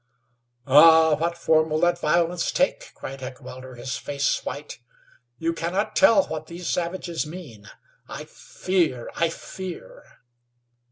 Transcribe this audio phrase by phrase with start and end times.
[0.65, 1.13] "Ah!
[1.13, 4.79] What form will that violence take?" cried Heckewelder, his face white.
[5.37, 7.69] "You cannot tell what these savages mean.
[8.07, 9.11] I fear!
[9.15, 10.03] I fear!"